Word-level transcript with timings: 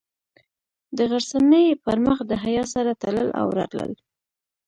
د 0.97 0.99
غرڅنۍ 1.09 1.67
پر 1.83 1.97
مخ 2.05 2.17
د 2.27 2.31
حیا 2.43 2.63
سره 2.73 2.91
تلل 3.01 3.29
او 3.41 3.47
راتلل. 3.57 3.91